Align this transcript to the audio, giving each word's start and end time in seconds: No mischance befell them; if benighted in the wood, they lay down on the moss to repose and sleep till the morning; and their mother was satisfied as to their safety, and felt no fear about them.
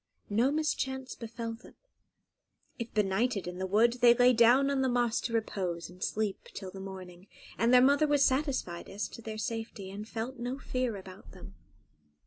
No 0.31 0.49
mischance 0.51 1.13
befell 1.13 1.53
them; 1.53 1.75
if 2.79 2.91
benighted 2.91 3.45
in 3.45 3.59
the 3.59 3.67
wood, 3.67 3.99
they 4.01 4.15
lay 4.15 4.33
down 4.33 4.71
on 4.71 4.81
the 4.81 4.89
moss 4.89 5.21
to 5.21 5.33
repose 5.33 5.91
and 5.91 6.03
sleep 6.03 6.47
till 6.55 6.71
the 6.71 6.79
morning; 6.79 7.27
and 7.55 7.71
their 7.71 7.83
mother 7.83 8.07
was 8.07 8.25
satisfied 8.25 8.89
as 8.89 9.07
to 9.09 9.21
their 9.21 9.37
safety, 9.37 9.91
and 9.91 10.09
felt 10.09 10.39
no 10.39 10.57
fear 10.57 10.95
about 10.97 11.33
them. 11.33 11.53